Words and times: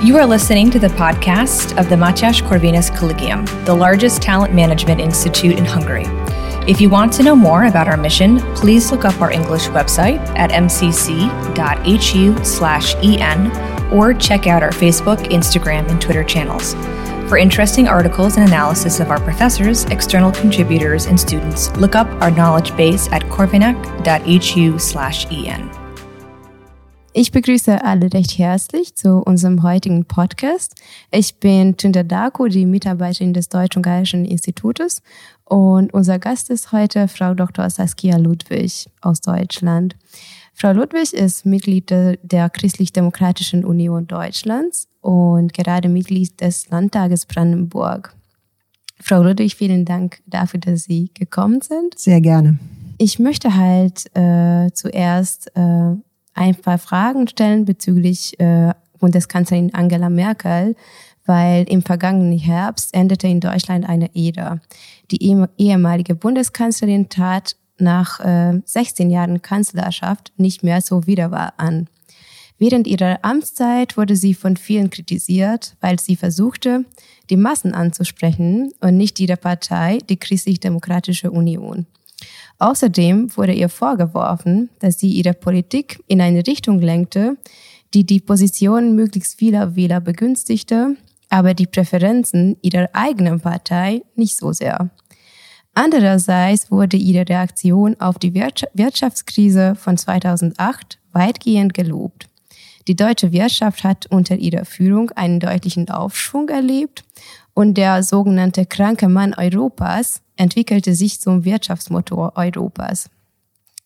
You 0.00 0.16
are 0.16 0.24
listening 0.24 0.70
to 0.70 0.78
the 0.78 0.86
podcast 0.86 1.76
of 1.76 1.88
the 1.88 1.96
Matyas 1.96 2.40
Corvinus 2.40 2.96
Collegium, 2.96 3.44
the 3.64 3.74
largest 3.74 4.22
talent 4.22 4.54
management 4.54 5.00
institute 5.00 5.58
in 5.58 5.64
Hungary. 5.64 6.04
If 6.70 6.80
you 6.80 6.88
want 6.88 7.12
to 7.14 7.24
know 7.24 7.34
more 7.34 7.64
about 7.64 7.88
our 7.88 7.96
mission, 7.96 8.38
please 8.54 8.92
look 8.92 9.04
up 9.04 9.20
our 9.20 9.32
English 9.32 9.66
website 9.70 10.20
at 10.38 10.52
mcc.hu/en 10.52 11.10
or 13.92 14.14
check 14.14 14.46
out 14.46 14.62
our 14.62 14.70
Facebook, 14.70 15.18
Instagram, 15.32 15.90
and 15.90 16.00
Twitter 16.00 16.22
channels. 16.22 16.74
For 17.28 17.36
interesting 17.36 17.88
articles 17.88 18.36
and 18.36 18.46
analysis 18.46 19.00
of 19.00 19.10
our 19.10 19.20
professors, 19.20 19.84
external 19.86 20.30
contributors, 20.30 21.06
and 21.06 21.18
students, 21.18 21.76
look 21.76 21.96
up 21.96 22.06
our 22.22 22.30
knowledge 22.30 22.76
base 22.76 23.08
at 23.10 23.24
corvinac.hu/en. 23.24 25.87
Ich 27.20 27.32
begrüße 27.32 27.84
alle 27.84 28.12
recht 28.14 28.38
herzlich 28.38 28.94
zu 28.94 29.16
unserem 29.16 29.64
heutigen 29.64 30.04
Podcast. 30.04 30.76
Ich 31.10 31.34
bin 31.40 31.76
Tunda 31.76 32.04
Dako, 32.04 32.46
die 32.46 32.64
Mitarbeiterin 32.64 33.32
des 33.32 33.48
Deutsch-Ungarischen 33.48 34.24
Institutes 34.24 35.02
und 35.44 35.92
unser 35.92 36.20
Gast 36.20 36.48
ist 36.48 36.70
heute 36.70 37.08
Frau 37.08 37.34
Dr. 37.34 37.70
Saskia 37.70 38.18
Ludwig 38.18 38.88
aus 39.00 39.20
Deutschland. 39.20 39.96
Frau 40.54 40.70
Ludwig 40.70 41.12
ist 41.12 41.44
Mitglied 41.44 41.90
der 41.90 42.50
Christlich-Demokratischen 42.50 43.64
Union 43.64 44.06
Deutschlands 44.06 44.86
und 45.00 45.52
gerade 45.52 45.88
Mitglied 45.88 46.40
des 46.40 46.70
Landtages 46.70 47.26
Brandenburg. 47.26 48.14
Frau 49.00 49.24
Ludwig, 49.24 49.56
vielen 49.56 49.84
Dank 49.84 50.20
dafür, 50.26 50.60
dass 50.60 50.84
Sie 50.84 51.10
gekommen 51.14 51.62
sind. 51.62 51.98
Sehr 51.98 52.20
gerne. 52.20 52.60
Ich 52.96 53.18
möchte 53.18 53.56
halt 53.56 54.06
äh, 54.16 54.70
zuerst 54.72 55.50
äh, 55.56 55.96
ein 56.38 56.54
paar 56.54 56.78
Fragen 56.78 57.26
stellen 57.28 57.64
bezüglich 57.64 58.38
äh, 58.38 58.72
Bundeskanzlerin 58.98 59.74
Angela 59.74 60.08
Merkel, 60.08 60.76
weil 61.26 61.64
im 61.68 61.82
vergangenen 61.82 62.38
Herbst 62.38 62.94
endete 62.94 63.26
in 63.26 63.40
Deutschland 63.40 63.88
eine 63.88 64.10
Ära. 64.14 64.60
Die 65.10 65.36
ehemalige 65.58 66.14
Bundeskanzlerin 66.14 67.08
tat 67.08 67.56
nach 67.78 68.20
äh, 68.20 68.60
16 68.64 69.10
Jahren 69.10 69.42
Kanzlerschaft 69.42 70.32
nicht 70.36 70.62
mehr 70.62 70.80
so 70.80 71.06
wiederwahr 71.06 71.54
an. 71.58 71.88
Während 72.58 72.86
ihrer 72.86 73.18
Amtszeit 73.22 73.96
wurde 73.96 74.16
sie 74.16 74.34
von 74.34 74.56
vielen 74.56 74.90
kritisiert, 74.90 75.76
weil 75.80 76.00
sie 76.00 76.16
versuchte, 76.16 76.84
die 77.30 77.36
Massen 77.36 77.72
anzusprechen 77.72 78.72
und 78.80 78.96
nicht 78.96 79.20
ihre 79.20 79.36
Partei, 79.36 79.98
die 80.08 80.16
Christlich-Demokratische 80.16 81.30
Union. 81.30 81.86
Außerdem 82.58 83.36
wurde 83.36 83.52
ihr 83.52 83.68
vorgeworfen, 83.68 84.70
dass 84.80 84.98
sie 84.98 85.10
ihre 85.10 85.32
Politik 85.32 86.02
in 86.08 86.20
eine 86.20 86.46
Richtung 86.46 86.80
lenkte, 86.80 87.36
die 87.94 88.04
die 88.04 88.20
Position 88.20 88.94
möglichst 88.94 89.38
vieler 89.38 89.76
Wähler 89.76 90.00
begünstigte, 90.00 90.96
aber 91.30 91.54
die 91.54 91.66
Präferenzen 91.66 92.56
ihrer 92.62 92.88
eigenen 92.92 93.40
Partei 93.40 94.02
nicht 94.16 94.36
so 94.36 94.52
sehr. 94.52 94.90
Andererseits 95.74 96.70
wurde 96.70 96.96
ihre 96.96 97.28
Reaktion 97.28 97.98
auf 98.00 98.18
die 98.18 98.34
Wirtschaftskrise 98.34 99.76
von 99.76 99.96
2008 99.96 100.98
weitgehend 101.12 101.72
gelobt. 101.74 102.27
Die 102.88 102.96
deutsche 102.96 103.32
Wirtschaft 103.32 103.84
hat 103.84 104.06
unter 104.06 104.36
ihrer 104.36 104.64
Führung 104.64 105.10
einen 105.10 105.40
deutlichen 105.40 105.90
Aufschwung 105.90 106.48
erlebt 106.48 107.04
und 107.52 107.74
der 107.74 108.02
sogenannte 108.02 108.64
kranke 108.64 109.08
Mann 109.08 109.34
Europas 109.34 110.22
entwickelte 110.36 110.94
sich 110.94 111.20
zum 111.20 111.44
Wirtschaftsmotor 111.44 112.32
Europas. 112.36 113.10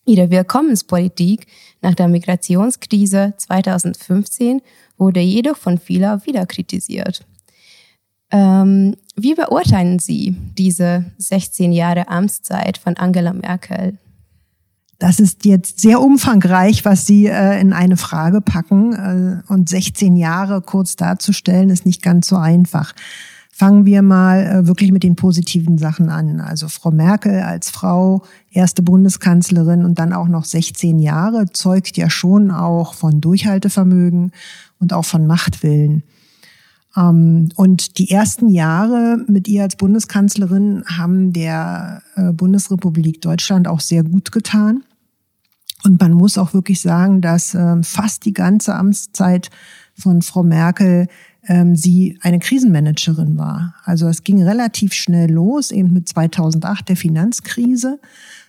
Ihre 0.04 0.30
Willkommenspolitik 0.30 1.46
nach 1.80 1.94
der 1.94 2.06
Migrationskrise 2.06 3.34
2015 3.36 4.62
wurde 4.98 5.20
jedoch 5.20 5.56
von 5.56 5.78
vielen 5.78 6.24
wieder 6.24 6.46
kritisiert. 6.46 7.26
Ähm, 8.30 8.96
wie 9.16 9.34
beurteilen 9.34 9.98
Sie 9.98 10.36
diese 10.56 11.06
16 11.18 11.72
Jahre 11.72 12.08
Amtszeit 12.08 12.78
von 12.78 12.96
Angela 12.96 13.32
Merkel? 13.32 13.98
Das 15.02 15.18
ist 15.18 15.44
jetzt 15.44 15.80
sehr 15.80 16.00
umfangreich, 16.00 16.84
was 16.84 17.06
Sie 17.06 17.26
äh, 17.26 17.60
in 17.60 17.72
eine 17.72 17.96
Frage 17.96 18.40
packen. 18.40 18.92
Äh, 18.92 19.52
und 19.52 19.68
16 19.68 20.14
Jahre 20.14 20.62
kurz 20.62 20.94
darzustellen, 20.94 21.70
ist 21.70 21.84
nicht 21.84 22.02
ganz 22.02 22.28
so 22.28 22.36
einfach. 22.36 22.92
Fangen 23.50 23.84
wir 23.84 24.02
mal 24.02 24.46
äh, 24.46 24.66
wirklich 24.68 24.92
mit 24.92 25.02
den 25.02 25.16
positiven 25.16 25.76
Sachen 25.76 26.08
an. 26.08 26.40
Also 26.40 26.68
Frau 26.68 26.92
Merkel 26.92 27.40
als 27.40 27.68
Frau, 27.68 28.22
erste 28.52 28.82
Bundeskanzlerin 28.82 29.84
und 29.84 29.98
dann 29.98 30.12
auch 30.12 30.28
noch 30.28 30.44
16 30.44 31.00
Jahre, 31.00 31.46
zeugt 31.52 31.96
ja 31.96 32.08
schon 32.08 32.52
auch 32.52 32.94
von 32.94 33.20
Durchhaltevermögen 33.20 34.30
und 34.78 34.92
auch 34.92 35.04
von 35.04 35.26
Machtwillen. 35.26 36.04
Ähm, 36.96 37.48
und 37.56 37.98
die 37.98 38.12
ersten 38.12 38.48
Jahre 38.48 39.18
mit 39.26 39.48
ihr 39.48 39.64
als 39.64 39.74
Bundeskanzlerin 39.74 40.84
haben 40.86 41.32
der 41.32 42.02
äh, 42.14 42.30
Bundesrepublik 42.30 43.20
Deutschland 43.20 43.66
auch 43.66 43.80
sehr 43.80 44.04
gut 44.04 44.30
getan. 44.30 44.84
Und 45.84 46.00
man 46.00 46.12
muss 46.12 46.38
auch 46.38 46.54
wirklich 46.54 46.80
sagen, 46.80 47.20
dass 47.20 47.54
ähm, 47.54 47.82
fast 47.82 48.24
die 48.24 48.32
ganze 48.32 48.74
Amtszeit 48.74 49.50
von 49.94 50.22
Frau 50.22 50.42
Merkel 50.42 51.08
ähm, 51.48 51.74
sie 51.74 52.18
eine 52.22 52.38
Krisenmanagerin 52.38 53.36
war. 53.36 53.74
Also 53.84 54.06
es 54.06 54.22
ging 54.22 54.42
relativ 54.42 54.92
schnell 54.92 55.30
los, 55.30 55.70
eben 55.70 55.92
mit 55.92 56.08
2008 56.08 56.88
der 56.88 56.96
Finanzkrise. 56.96 57.98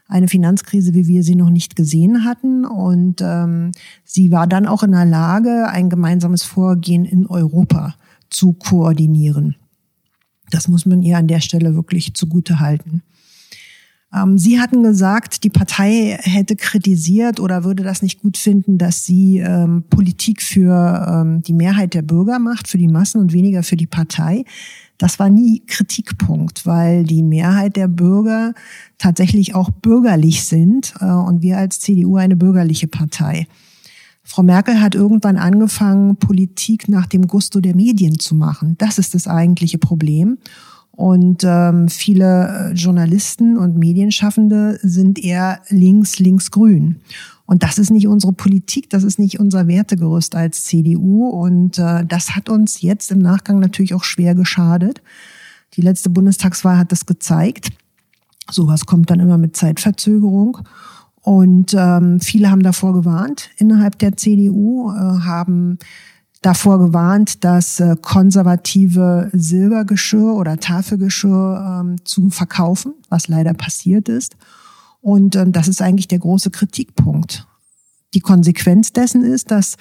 Eine 0.08 0.28
Finanzkrise, 0.28 0.94
wie 0.94 1.08
wir 1.08 1.24
sie 1.24 1.36
noch 1.36 1.50
nicht 1.50 1.76
gesehen 1.76 2.24
hatten. 2.24 2.66
Und 2.66 3.22
ähm, 3.22 3.72
sie 4.04 4.32
war 4.32 4.48
dann 4.48 4.68
auch 4.68 4.84
in 4.84 4.92
der 4.92 5.06
Lage, 5.06 5.68
ein 5.70 5.90
gemeinsames 5.90 6.44
Vorgehen 6.44 7.06
in 7.06 7.26
Europa 7.26 7.96
zu 8.30 8.54
koordinieren. 8.54 9.56
Das 10.52 10.68
muss 10.68 10.86
man 10.86 11.02
ihr 11.02 11.18
an 11.18 11.28
der 11.28 11.40
Stelle 11.40 11.74
wirklich 11.74 12.14
zugute 12.14 12.60
halten. 12.60 13.02
Ähm, 14.14 14.38
sie 14.38 14.60
hatten 14.60 14.84
gesagt, 14.84 15.44
die 15.44 15.50
Partei 15.50 16.18
hätte 16.22 16.56
kritisiert 16.56 17.40
oder 17.40 17.64
würde 17.64 17.84
das 17.84 18.02
nicht 18.02 18.22
gut 18.22 18.38
finden, 18.38 18.78
dass 18.78 19.06
sie 19.06 19.40
ähm, 19.40 19.84
Politik 19.90 20.42
für 20.42 21.08
ähm, 21.10 21.42
die 21.42 21.54
Mehrheit 21.54 21.94
der 21.94 22.04
Bürger 22.04 22.40
macht, 22.40 22.68
für 22.68 22.78
die 22.78 22.88
Massen 22.88 23.20
und 23.20 23.34
weniger 23.34 23.64
für 23.64 23.76
die 23.76 23.88
Partei. 23.88 24.46
Das 24.98 25.20
war 25.20 25.30
nie 25.30 25.64
Kritikpunkt, 25.66 26.66
weil 26.66 27.04
die 27.04 27.24
Mehrheit 27.24 27.76
der 27.76 27.88
Bürger 27.88 28.54
tatsächlich 28.98 29.56
auch 29.56 29.72
bürgerlich 29.72 30.44
sind 30.44 30.94
äh, 31.00 31.06
und 31.06 31.42
wir 31.42 31.58
als 31.58 31.80
CDU 31.80 32.18
eine 32.18 32.36
bürgerliche 32.36 32.88
Partei. 32.88 33.48
Frau 34.26 34.44
Merkel 34.44 34.80
hat 34.80 34.96
irgendwann 34.96 35.38
angefangen, 35.38 36.16
Politik 36.16 36.88
nach 36.88 37.08
dem 37.08 37.28
Gusto 37.28 37.60
der 37.60 37.76
Medien 37.76 38.20
zu 38.20 38.36
machen. 38.36 38.76
Das 38.78 38.98
ist 38.98 39.14
das 39.14 39.28
eigentliche 39.28 39.78
Problem. 39.78 40.38
Und 40.96 41.44
ähm, 41.44 41.90
viele 41.90 42.72
äh, 42.72 42.74
Journalisten 42.74 43.58
und 43.58 43.78
Medienschaffende 43.78 44.80
sind 44.84 45.18
eher 45.18 45.62
links, 45.70 46.20
links, 46.20 46.52
grün. 46.52 46.98
Und 47.46 47.64
das 47.64 47.80
ist 47.80 47.90
nicht 47.90 48.08
unsere 48.08 48.32
Politik, 48.32 48.90
das 48.92 49.04
ist 49.04 49.18
nicht 49.18 49.40
unser 49.40 49.68
Wertegerüst 49.68 50.36
als 50.36 50.66
CDU. 50.66 51.28
Und 51.28 51.80
äh, 51.80 52.06
das 52.06 52.36
hat 52.36 52.48
uns 52.48 52.82
jetzt 52.82 53.12
im 53.12 53.20
Nachgang 53.20 53.60
natürlich 53.60 53.96
auch 53.96 54.04
schwer 54.04 54.36
geschadet. 54.36 55.02
Die 55.74 55.82
letzte 55.82 56.12
Bundestagswahl 56.12 56.78
hat 56.78 56.92
das 56.92 57.08
gezeigt. 57.08 57.70
Sowas 58.52 58.86
kommt 58.86 59.10
dann 59.10 59.20
immer 59.20 59.40
mit 59.40 59.56
Zeitverzögerung. 59.56 60.60
Und 61.22 61.74
ähm, 61.74 62.20
viele 62.20 62.52
haben 62.52 62.64
davor 62.64 62.94
gewarnt 62.94 63.50
innerhalb 63.58 63.98
der 63.98 64.16
CDU, 64.16 64.92
äh, 64.92 64.96
haben 64.96 65.80
davor 66.46 66.78
gewarnt, 66.80 67.44
das 67.44 67.80
äh, 67.80 67.96
konservative 68.02 69.30
Silbergeschirr 69.34 70.36
oder 70.36 70.58
Tafelgeschirr 70.58 71.82
ähm, 71.82 71.96
zu 72.06 72.30
verkaufen, 72.30 72.94
was 73.10 73.28
leider 73.28 73.54
passiert 73.54 74.10
ist. 74.10 74.36
Und 75.02 75.36
ähm, 75.36 75.52
das 75.52 75.68
ist 75.68 75.82
eigentlich 75.82 76.08
der 76.08 76.20
große 76.20 76.52
Kritikpunkt. 76.52 77.48
Die 78.14 78.20
Konsequenz 78.20 78.94
dessen 78.94 79.24
ist, 79.24 79.52
dass 79.52 79.78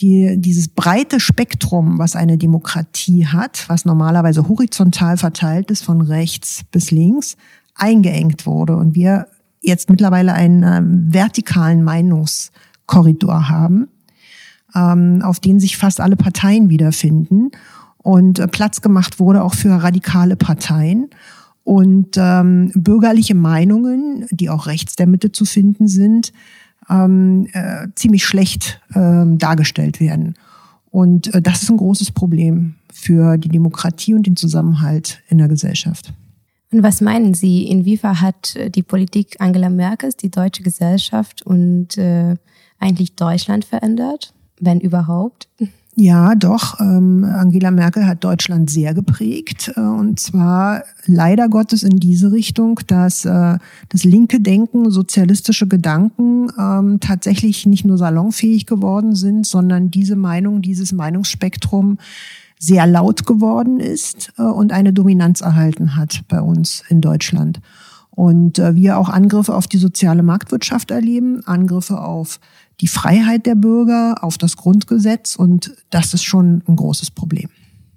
die, 0.00 0.36
dieses 0.38 0.68
breite 0.68 1.20
Spektrum, 1.20 1.98
was 1.98 2.16
eine 2.16 2.36
Demokratie 2.36 3.26
hat, 3.26 3.64
was 3.68 3.86
normalerweise 3.86 4.46
horizontal 4.48 5.16
verteilt 5.16 5.70
ist, 5.70 5.84
von 5.84 6.02
rechts 6.02 6.62
bis 6.70 6.90
links, 6.90 7.36
eingeengt 7.74 8.44
wurde. 8.44 8.76
Und 8.76 8.94
wir 8.94 9.28
jetzt 9.62 9.88
mittlerweile 9.88 10.34
einen 10.34 10.62
äh, 10.62 10.82
vertikalen 11.12 11.82
Meinungskorridor 11.82 13.48
haben 13.48 13.88
ähm, 14.76 15.22
auf 15.22 15.40
denen 15.40 15.58
sich 15.58 15.76
fast 15.76 16.00
alle 16.00 16.16
Parteien 16.16 16.68
wiederfinden 16.68 17.50
und 18.06 18.38
äh, 18.38 18.46
Platz 18.46 18.82
gemacht 18.82 19.18
wurde 19.18 19.42
auch 19.42 19.54
für 19.54 19.70
radikale 19.70 20.36
Parteien. 20.36 21.08
Und 21.64 22.16
ähm, 22.16 22.70
bürgerliche 22.76 23.34
Meinungen, 23.34 24.26
die 24.30 24.48
auch 24.50 24.68
rechts 24.68 24.94
der 24.94 25.08
Mitte 25.08 25.32
zu 25.32 25.44
finden 25.44 25.88
sind, 25.88 26.32
ähm, 26.88 27.48
äh, 27.52 27.88
ziemlich 27.96 28.24
schlecht 28.24 28.80
ähm, 28.94 29.38
dargestellt 29.38 29.98
werden. 29.98 30.34
Und 30.90 31.34
äh, 31.34 31.42
das 31.42 31.62
ist 31.62 31.70
ein 31.70 31.78
großes 31.78 32.12
Problem 32.12 32.76
für 32.92 33.36
die 33.36 33.48
Demokratie 33.48 34.14
und 34.14 34.28
den 34.28 34.36
Zusammenhalt 34.36 35.20
in 35.28 35.38
der 35.38 35.48
Gesellschaft. 35.48 36.12
Und 36.70 36.84
was 36.84 37.00
meinen 37.00 37.34
Sie, 37.34 37.64
inwiefern 37.64 38.20
hat 38.20 38.54
äh, 38.54 38.70
die 38.70 38.84
Politik 38.84 39.34
Angela 39.40 39.68
Merkels 39.68 40.16
die 40.16 40.30
deutsche 40.30 40.62
Gesellschaft 40.62 41.42
und 41.42 41.98
äh, 41.98 42.36
eigentlich 42.78 43.16
Deutschland 43.16 43.64
verändert? 43.64 44.32
Wenn 44.60 44.80
überhaupt? 44.80 45.48
Ja, 45.98 46.34
doch. 46.34 46.78
Ähm, 46.78 47.24
Angela 47.24 47.70
Merkel 47.70 48.06
hat 48.06 48.22
Deutschland 48.22 48.68
sehr 48.68 48.92
geprägt. 48.92 49.72
Äh, 49.76 49.80
und 49.80 50.20
zwar 50.20 50.84
leider 51.06 51.48
Gottes 51.48 51.82
in 51.82 51.98
diese 51.98 52.32
Richtung, 52.32 52.78
dass 52.86 53.24
äh, 53.24 53.58
das 53.88 54.04
linke 54.04 54.40
Denken, 54.40 54.90
sozialistische 54.90 55.66
Gedanken 55.66 56.48
ähm, 56.58 57.00
tatsächlich 57.00 57.64
nicht 57.64 57.86
nur 57.86 57.96
salonfähig 57.96 58.66
geworden 58.66 59.14
sind, 59.14 59.46
sondern 59.46 59.90
diese 59.90 60.16
Meinung, 60.16 60.60
dieses 60.60 60.92
Meinungsspektrum 60.92 61.96
sehr 62.58 62.86
laut 62.86 63.26
geworden 63.26 63.80
ist 63.80 64.34
äh, 64.36 64.42
und 64.42 64.72
eine 64.72 64.92
Dominanz 64.92 65.40
erhalten 65.40 65.96
hat 65.96 66.24
bei 66.28 66.42
uns 66.42 66.84
in 66.90 67.00
Deutschland. 67.00 67.60
Und 68.16 68.58
äh, 68.58 68.74
wir 68.74 68.98
auch 68.98 69.10
Angriffe 69.10 69.54
auf 69.54 69.68
die 69.68 69.76
soziale 69.76 70.22
Marktwirtschaft 70.22 70.90
erleben, 70.90 71.46
Angriffe 71.46 72.00
auf 72.00 72.40
die 72.80 72.88
Freiheit 72.88 73.46
der 73.46 73.54
Bürger, 73.54 74.24
auf 74.24 74.38
das 74.38 74.56
Grundgesetz 74.56 75.36
und 75.36 75.74
das 75.90 76.14
ist 76.14 76.24
schon 76.24 76.62
ein 76.66 76.76
großes 76.76 77.10
Problem. 77.10 77.50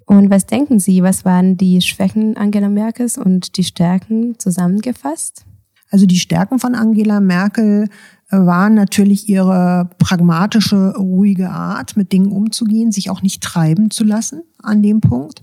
Und 0.04 0.28
was 0.28 0.44
denken 0.44 0.78
Sie, 0.78 1.02
was 1.02 1.24
waren 1.24 1.56
die 1.56 1.80
Schwächen 1.80 2.36
Angela 2.36 2.68
Merkels 2.68 3.16
und 3.16 3.56
die 3.56 3.64
Stärken 3.64 4.38
zusammengefasst? 4.38 5.46
Also 5.90 6.04
die 6.04 6.18
Stärken 6.18 6.58
von 6.58 6.74
Angela 6.74 7.20
Merkel 7.20 7.88
äh, 8.30 8.36
waren 8.36 8.74
natürlich 8.74 9.28
ihre 9.28 9.88
pragmatische, 9.98 10.94
ruhige 10.96 11.50
Art, 11.50 11.96
mit 11.96 12.12
Dingen 12.12 12.30
umzugehen, 12.30 12.92
sich 12.92 13.08
auch 13.08 13.22
nicht 13.22 13.42
treiben 13.42 13.90
zu 13.90 14.04
lassen 14.04 14.42
an 14.62 14.82
dem 14.82 15.00
Punkt. 15.00 15.40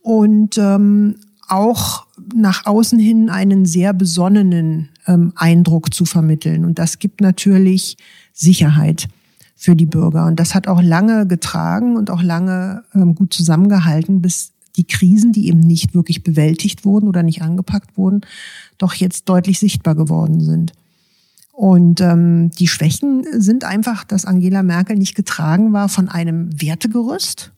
Und 0.00 0.58
ähm, 0.58 1.16
auch 1.52 2.06
nach 2.34 2.66
außen 2.66 2.98
hin 2.98 3.28
einen 3.28 3.66
sehr 3.66 3.92
besonnenen 3.92 4.88
ähm, 5.06 5.32
Eindruck 5.36 5.92
zu 5.92 6.04
vermitteln. 6.04 6.64
Und 6.64 6.78
das 6.78 6.98
gibt 6.98 7.20
natürlich 7.20 7.96
Sicherheit 8.32 9.08
für 9.54 9.76
die 9.76 9.86
Bürger. 9.86 10.26
Und 10.26 10.40
das 10.40 10.54
hat 10.54 10.66
auch 10.66 10.82
lange 10.82 11.26
getragen 11.26 11.96
und 11.96 12.10
auch 12.10 12.22
lange 12.22 12.82
ähm, 12.94 13.14
gut 13.14 13.32
zusammengehalten, 13.34 14.22
bis 14.22 14.52
die 14.76 14.84
Krisen, 14.84 15.32
die 15.32 15.48
eben 15.48 15.60
nicht 15.60 15.94
wirklich 15.94 16.24
bewältigt 16.24 16.84
wurden 16.84 17.06
oder 17.06 17.22
nicht 17.22 17.42
angepackt 17.42 17.96
wurden, 17.96 18.22
doch 18.78 18.94
jetzt 18.94 19.28
deutlich 19.28 19.58
sichtbar 19.58 19.94
geworden 19.94 20.40
sind. 20.40 20.72
Und 21.52 22.00
ähm, 22.00 22.50
die 22.58 22.66
Schwächen 22.66 23.24
sind 23.30 23.64
einfach, 23.64 24.04
dass 24.04 24.24
Angela 24.24 24.62
Merkel 24.62 24.96
nicht 24.96 25.14
getragen 25.14 25.72
war 25.74 25.90
von 25.90 26.08
einem 26.08 26.48
Wertegerüst, 26.60 27.52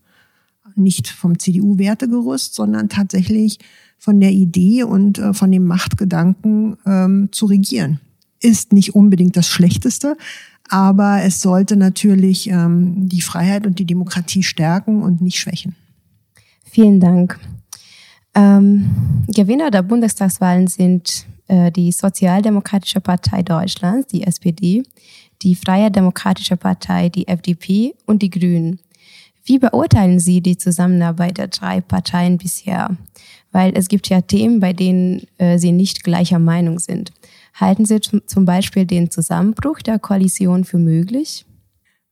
nicht 0.75 1.09
vom 1.09 1.39
CDU-Wertegerüst, 1.39 2.55
sondern 2.55 2.89
tatsächlich 2.89 3.61
von 4.05 4.21
der 4.21 4.33
Idee 4.33 4.83
und 4.83 5.19
äh, 5.19 5.33
von 5.33 5.51
dem 5.51 5.65
Machtgedanken 5.65 6.77
ähm, 6.85 7.31
zu 7.33 7.47
regieren. 7.47 8.01
Ist 8.39 8.75
nicht 8.75 8.95
unbedingt 8.95 9.35
das 9.35 9.49
Schlechteste, 9.49 10.19
aber 10.69 11.23
es 11.23 11.41
sollte 11.41 11.77
natürlich 11.77 12.51
ähm, 12.51 13.09
die 13.09 13.23
Freiheit 13.23 13.67
und 13.67 13.79
die 13.79 13.87
Demokratie 13.87 14.43
stärken 14.43 15.03
und 15.03 15.23
nicht 15.23 15.39
schwächen. 15.39 15.75
Vielen 16.65 17.01
Dank. 17.01 17.41
Ähm, 18.35 18.91
Gewinner 19.29 19.71
der 19.71 19.81
Bundestagswahlen 19.81 20.67
sind 20.67 21.25
äh, 21.49 21.73
die 21.73 21.91
Sozialdemokratische 21.91 23.01
Partei 23.01 23.43
Deutschlands, 23.43 24.09
die 24.09 24.25
SPD, 24.25 24.83
die 25.41 25.55
Freie 25.55 25.91
Demokratische 25.91 26.59
Partei, 26.59 27.09
die 27.09 27.27
FDP 27.27 27.95
und 28.05 28.21
die 28.21 28.29
Grünen. 28.29 28.81
Wie 29.47 29.59
beurteilen 29.59 30.21
Sie 30.21 30.43
die 30.43 30.59
Zusammenarbeit 30.59 31.39
der 31.39 31.49
drei 31.49 31.81
Parteien 31.81 32.37
bisher? 32.37 32.97
Weil 33.55 33.73
es 33.77 33.87
gibt 33.87 34.09
ja 34.09 34.21
Themen, 34.21 34.59
bei 34.59 34.73
denen 34.73 35.29
äh, 35.39 35.59
sie 35.59 35.71
nicht 35.71 36.03
gleicher 36.03 36.41
Meinung 36.41 36.81
sind. 36.81 37.13
Halten 37.55 37.87
Sie 37.87 38.01
zum 38.01 38.45
Beispiel 38.45 38.85
den 38.85 39.13
Zusammenbruch 39.13 39.79
der 39.79 40.01
Koalition 40.01 40.65
für 40.65 40.79
möglich? 40.79 41.47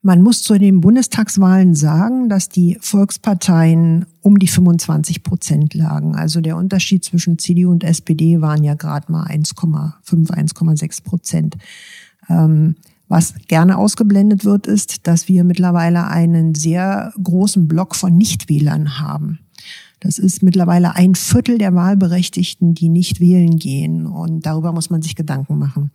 Man 0.03 0.23
muss 0.23 0.45
zu 0.45 0.57
den 0.57 0.81
Bundestagswahlen 0.81 1.75
sagen, 1.75 2.29
dass 2.29 2.49
die 2.49 2.79
Volksparteien 2.81 4.07
um 4.21 4.39
die 4.39 4.47
25 4.47 5.25
Prozent 5.25 5.75
lagen. 5.75 6.15
Also 6.15 6.41
der 6.41 6.57
Unterschied 6.57 7.05
zwischen 7.05 7.39
CDU 7.39 7.73
und 7.73 7.83
SPD 7.83 8.41
waren 8.41 8.63
ja 8.63 8.75
gerade 8.75 9.11
mal 9.11 9.27
1,5, 9.27 10.31
1,6 10.31 11.03
Prozent. 11.03 11.57
Ähm, 12.29 12.77
was 13.09 13.35
gerne 13.49 13.79
ausgeblendet 13.79 14.45
wird, 14.45 14.69
ist, 14.69 15.09
dass 15.09 15.27
wir 15.27 15.43
mittlerweile 15.43 16.07
einen 16.07 16.55
sehr 16.55 17.13
großen 17.21 17.67
Block 17.67 17.97
von 17.97 18.17
Nichtwählern 18.17 19.01
haben. 19.01 19.41
Das 20.03 20.19
ist 20.19 20.43
mittlerweile 20.43 20.97
ein 20.97 21.15
Viertel 21.15 21.59
der 21.59 21.77
Wahlberechtigten, 21.77 22.75
die 22.75 22.89
nicht 22.89 23.21
wählen 23.21 23.57
gehen. 23.57 24.07
Und 24.07 24.45
darüber 24.47 24.73
muss 24.73 24.91
man 24.91 25.01
sich 25.01 25.15
Gedanken 25.15 25.59
machen. 25.59 25.93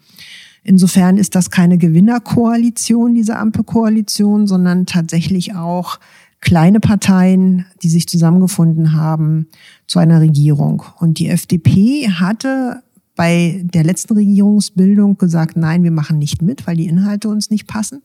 Insofern 0.63 1.17
ist 1.17 1.35
das 1.35 1.51
keine 1.51 1.77
Gewinnerkoalition, 1.77 3.15
diese 3.15 3.37
Ampelkoalition, 3.37 4.47
sondern 4.47 4.85
tatsächlich 4.85 5.55
auch 5.55 5.99
kleine 6.39 6.79
Parteien, 6.79 7.65
die 7.83 7.89
sich 7.89 8.07
zusammengefunden 8.07 8.93
haben 8.93 9.47
zu 9.87 9.99
einer 9.99 10.21
Regierung. 10.21 10.83
Und 10.99 11.19
die 11.19 11.27
FDP 11.27 12.09
hatte 12.09 12.81
bei 13.17 13.61
der 13.65 13.83
letzten 13.83 14.13
Regierungsbildung 14.13 15.17
gesagt, 15.17 15.57
nein, 15.57 15.83
wir 15.83 15.91
machen 15.91 16.17
nicht 16.17 16.41
mit, 16.41 16.65
weil 16.65 16.77
die 16.77 16.87
Inhalte 16.87 17.27
uns 17.27 17.49
nicht 17.49 17.67
passen. 17.67 18.01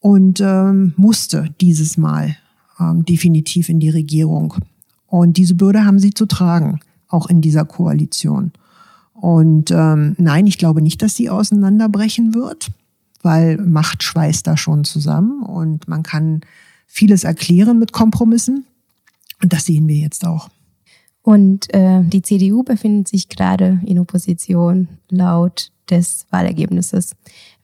Und 0.00 0.40
ähm, 0.40 0.94
musste 0.96 1.54
dieses 1.60 1.96
Mal 1.96 2.36
ähm, 2.80 3.04
definitiv 3.04 3.68
in 3.68 3.78
die 3.78 3.90
Regierung. 3.90 4.54
Und 5.10 5.36
diese 5.36 5.56
Bürde 5.56 5.84
haben 5.84 5.98
sie 5.98 6.14
zu 6.14 6.24
tragen, 6.24 6.80
auch 7.08 7.28
in 7.28 7.40
dieser 7.40 7.64
Koalition. 7.64 8.52
Und 9.12 9.70
ähm, 9.72 10.14
nein, 10.18 10.46
ich 10.46 10.56
glaube 10.56 10.80
nicht, 10.80 11.02
dass 11.02 11.16
sie 11.16 11.28
auseinanderbrechen 11.28 12.32
wird, 12.32 12.70
weil 13.22 13.58
Macht 13.58 14.02
schweißt 14.02 14.46
da 14.46 14.56
schon 14.56 14.84
zusammen 14.84 15.42
und 15.42 15.88
man 15.88 16.04
kann 16.04 16.40
vieles 16.86 17.24
erklären 17.24 17.78
mit 17.78 17.92
Kompromissen. 17.92 18.64
Und 19.42 19.52
das 19.52 19.66
sehen 19.66 19.88
wir 19.88 19.96
jetzt 19.96 20.24
auch. 20.24 20.48
Und 21.22 21.72
äh, 21.74 22.02
die 22.02 22.22
CDU 22.22 22.62
befindet 22.62 23.08
sich 23.08 23.28
gerade 23.28 23.80
in 23.84 23.98
Opposition 23.98 24.88
laut 25.10 25.70
des 25.90 26.26
Wahlergebnisses. 26.30 27.14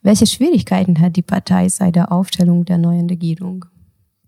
Welche 0.01 0.27
Schwierigkeiten 0.27 0.99
hat 0.99 1.15
die 1.15 1.21
Partei 1.21 1.69
seit 1.69 1.95
der 1.95 2.11
Aufstellung 2.11 2.65
der 2.65 2.77
neuen 2.77 3.07
Regierung? 3.07 3.65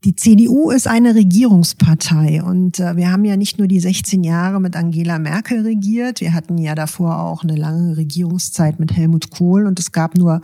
Die 0.05 0.15
CDU 0.15 0.71
ist 0.71 0.87
eine 0.87 1.13
Regierungspartei 1.13 2.41
und 2.41 2.79
äh, 2.79 2.95
wir 2.95 3.11
haben 3.11 3.25
ja 3.25 3.35
nicht 3.35 3.57
nur 3.57 3.67
die 3.67 3.81
16 3.81 4.23
Jahre 4.23 4.61
mit 4.61 4.77
Angela 4.77 5.19
Merkel 5.19 5.61
regiert, 5.63 6.21
wir 6.21 6.33
hatten 6.33 6.57
ja 6.57 6.73
davor 6.73 7.19
auch 7.19 7.43
eine 7.43 7.57
lange 7.57 7.97
Regierungszeit 7.97 8.79
mit 8.79 8.95
Helmut 8.95 9.29
Kohl 9.29 9.67
und 9.67 9.77
es 9.77 9.91
gab 9.91 10.15
nur 10.15 10.41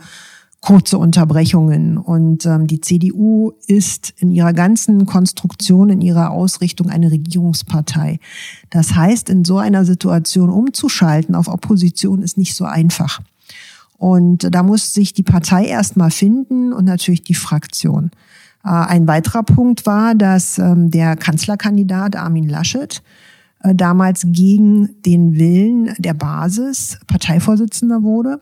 kurze 0.60 0.98
Unterbrechungen. 0.98 1.96
Und 1.96 2.44
ähm, 2.44 2.66
die 2.66 2.80
CDU 2.80 3.52
ist 3.66 4.12
in 4.18 4.30
ihrer 4.30 4.52
ganzen 4.52 5.06
Konstruktion, 5.06 5.90
in 5.90 6.00
ihrer 6.00 6.30
Ausrichtung 6.30 6.90
eine 6.90 7.10
Regierungspartei. 7.10 8.18
Das 8.70 8.94
heißt, 8.94 9.30
in 9.30 9.44
so 9.44 9.58
einer 9.58 9.84
Situation 9.84 10.50
umzuschalten 10.50 11.34
auf 11.34 11.48
Opposition 11.48 12.20
ist 12.20 12.36
nicht 12.36 12.56
so 12.56 12.64
einfach. 12.64 13.20
Und 13.96 14.52
da 14.54 14.62
muss 14.62 14.92
sich 14.92 15.14
die 15.14 15.22
Partei 15.22 15.66
erstmal 15.66 16.10
finden 16.10 16.72
und 16.72 16.84
natürlich 16.84 17.22
die 17.22 17.34
Fraktion. 17.34 18.10
Äh, 18.66 18.70
ein 18.70 19.06
weiterer 19.06 19.44
Punkt 19.44 19.86
war, 19.86 20.14
dass 20.14 20.58
ähm, 20.58 20.90
der 20.90 21.16
Kanzlerkandidat 21.16 22.16
Armin 22.16 22.48
Laschet 22.48 23.02
äh, 23.62 23.74
damals 23.74 24.26
gegen 24.26 25.00
den 25.02 25.36
Willen 25.36 25.94
der 25.98 26.14
Basis 26.14 26.98
Parteivorsitzender 27.06 28.02
wurde 28.02 28.40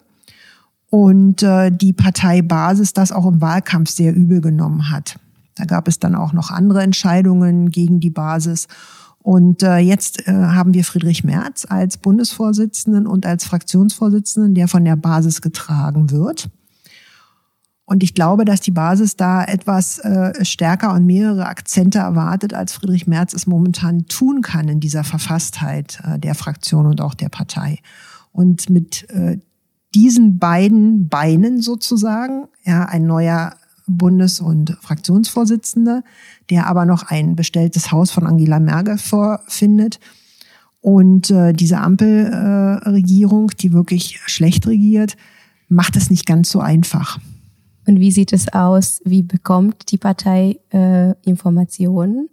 und 0.88 1.42
äh, 1.42 1.70
die 1.70 1.92
Partei 1.92 2.40
Basis 2.40 2.94
das 2.94 3.12
auch 3.12 3.26
im 3.26 3.42
Wahlkampf 3.42 3.90
sehr 3.90 4.14
übel 4.14 4.40
genommen 4.40 4.90
hat. 4.90 5.18
Da 5.56 5.66
gab 5.66 5.86
es 5.88 5.98
dann 5.98 6.14
auch 6.14 6.32
noch 6.32 6.50
andere 6.50 6.82
Entscheidungen 6.82 7.70
gegen 7.70 8.00
die 8.00 8.10
Basis. 8.10 8.66
Und 9.22 9.62
jetzt 9.62 10.26
haben 10.26 10.74
wir 10.74 10.84
Friedrich 10.84 11.24
Merz 11.24 11.64
als 11.66 11.96
Bundesvorsitzenden 11.96 13.06
und 13.06 13.24
als 13.24 13.46
Fraktionsvorsitzenden, 13.46 14.54
der 14.54 14.68
von 14.68 14.84
der 14.84 14.96
Basis 14.96 15.40
getragen 15.40 16.10
wird. 16.10 16.50
Und 17.86 18.02
ich 18.02 18.14
glaube, 18.14 18.44
dass 18.44 18.60
die 18.62 18.70
Basis 18.70 19.16
da 19.16 19.44
etwas 19.44 19.98
äh, 19.98 20.44
stärker 20.44 20.94
und 20.94 21.04
mehrere 21.04 21.46
Akzente 21.46 21.98
erwartet, 21.98 22.54
als 22.54 22.72
Friedrich 22.72 23.06
Merz 23.06 23.34
es 23.34 23.46
momentan 23.46 24.06
tun 24.06 24.40
kann 24.40 24.68
in 24.68 24.80
dieser 24.80 25.04
Verfasstheit 25.04 26.00
äh, 26.04 26.18
der 26.18 26.34
Fraktion 26.34 26.86
und 26.86 27.02
auch 27.02 27.14
der 27.14 27.28
Partei. 27.28 27.80
Und 28.32 28.70
mit 28.70 29.08
äh, 29.10 29.38
diesen 29.94 30.38
beiden 30.38 31.08
Beinen 31.08 31.60
sozusagen, 31.60 32.48
ja, 32.64 32.86
ein 32.86 33.06
neuer 33.06 33.54
Bundes- 33.86 34.40
und 34.40 34.76
Fraktionsvorsitzender, 34.80 36.02
der 36.48 36.66
aber 36.66 36.86
noch 36.86 37.02
ein 37.04 37.36
bestelltes 37.36 37.92
Haus 37.92 38.10
von 38.10 38.26
Angela 38.26 38.60
Merkel 38.60 38.96
vorfindet. 38.96 40.00
Und 40.80 41.30
äh, 41.30 41.52
diese 41.52 41.78
Ampelregierung, 41.78 43.50
äh, 43.50 43.54
die 43.60 43.72
wirklich 43.72 44.20
schlecht 44.26 44.66
regiert, 44.66 45.16
macht 45.68 45.96
es 45.96 46.10
nicht 46.10 46.26
ganz 46.26 46.50
so 46.50 46.60
einfach. 46.60 47.18
Und 47.86 48.00
wie 48.00 48.12
sieht 48.12 48.32
es 48.32 48.52
aus? 48.52 49.00
Wie 49.04 49.22
bekommt 49.22 49.90
die 49.90 49.98
Partei 49.98 50.58
äh, 50.72 51.14
Informationen? 51.22 52.28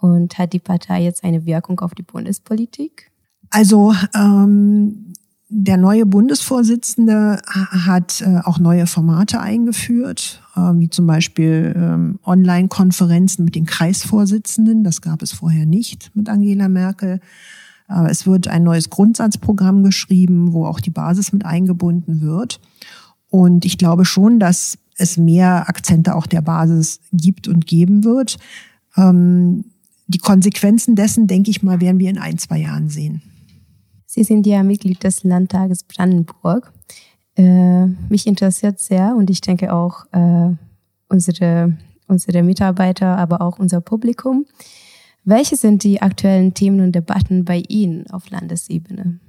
Und 0.00 0.38
hat 0.38 0.52
die 0.52 0.60
Partei 0.60 1.02
jetzt 1.02 1.24
eine 1.24 1.44
Wirkung 1.44 1.80
auf 1.80 1.94
die 1.94 2.02
Bundespolitik? 2.02 3.10
Also 3.50 3.94
ähm, 4.14 5.12
der 5.48 5.78
neue 5.78 6.04
Bundesvorsitzende 6.04 7.40
hat 7.46 8.20
äh, 8.20 8.40
auch 8.44 8.58
neue 8.58 8.86
Formate 8.86 9.40
eingeführt, 9.40 10.42
äh, 10.54 10.60
wie 10.60 10.90
zum 10.90 11.06
Beispiel 11.06 11.74
ähm, 11.74 12.18
Online-Konferenzen 12.24 13.44
mit 13.44 13.54
den 13.54 13.64
Kreisvorsitzenden. 13.64 14.84
Das 14.84 15.00
gab 15.00 15.22
es 15.22 15.32
vorher 15.32 15.64
nicht 15.64 16.10
mit 16.14 16.28
Angela 16.28 16.68
Merkel. 16.68 17.20
Äh, 17.88 18.10
es 18.10 18.26
wird 18.26 18.46
ein 18.46 18.62
neues 18.62 18.90
Grundsatzprogramm 18.90 19.82
geschrieben, 19.82 20.52
wo 20.52 20.66
auch 20.66 20.80
die 20.80 20.90
Basis 20.90 21.32
mit 21.32 21.46
eingebunden 21.46 22.20
wird. 22.20 22.60
Und 23.30 23.64
ich 23.64 23.78
glaube 23.78 24.04
schon, 24.04 24.38
dass 24.38 24.78
es 24.98 25.16
mehr 25.16 25.68
Akzente 25.68 26.14
auch 26.14 26.26
der 26.26 26.42
Basis 26.42 27.00
gibt 27.12 27.48
und 27.48 27.66
geben 27.66 28.04
wird. 28.04 28.36
Ähm, 28.96 29.64
die 30.06 30.18
Konsequenzen 30.18 30.96
dessen, 30.96 31.26
denke 31.26 31.50
ich 31.50 31.62
mal, 31.62 31.80
werden 31.80 31.98
wir 31.98 32.10
in 32.10 32.18
ein, 32.18 32.38
zwei 32.38 32.58
Jahren 32.58 32.88
sehen. 32.88 33.22
Sie 34.06 34.24
sind 34.24 34.46
ja 34.46 34.62
Mitglied 34.62 35.04
des 35.04 35.22
Landtages 35.22 35.84
Brandenburg. 35.84 36.72
Äh, 37.36 37.86
mich 38.08 38.26
interessiert 38.26 38.80
sehr 38.80 39.14
und 39.14 39.30
ich 39.30 39.40
denke 39.40 39.72
auch 39.72 40.06
äh, 40.12 40.50
unsere, 41.08 41.76
unsere 42.08 42.42
Mitarbeiter, 42.42 43.16
aber 43.16 43.40
auch 43.40 43.58
unser 43.58 43.80
Publikum. 43.80 44.46
Welche 45.24 45.56
sind 45.56 45.84
die 45.84 46.00
aktuellen 46.00 46.54
Themen 46.54 46.80
und 46.80 46.94
Debatten 46.94 47.44
bei 47.44 47.62
Ihnen 47.68 48.06
auf 48.10 48.30
Landesebene? 48.30 49.20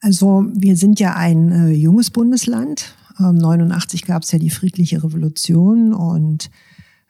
Also 0.00 0.44
wir 0.52 0.76
sind 0.76 1.00
ja 1.00 1.14
ein 1.16 1.50
äh, 1.50 1.70
junges 1.70 2.10
Bundesland. 2.10 2.94
Ähm, 3.18 3.36
89 3.36 4.04
gab 4.04 4.22
es 4.22 4.32
ja 4.32 4.38
die 4.38 4.50
friedliche 4.50 5.02
Revolution 5.02 5.92
und 5.92 6.50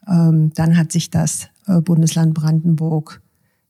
ähm, 0.07 0.53
dann 0.55 0.77
hat 0.77 0.93
sich 0.93 1.11
das 1.11 1.49
äh, 1.67 1.81
Bundesland 1.81 2.35
Brandenburg 2.35 3.21